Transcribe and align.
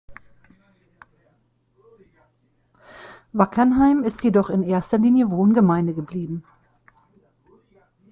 Wackernheim 3.33 4.01
ist 4.03 4.23
jedoch 4.23 4.49
in 4.49 4.63
erster 4.63 4.97
Linie 4.97 5.29
Wohngemeinde 5.29 5.93
geblieben. 5.93 6.43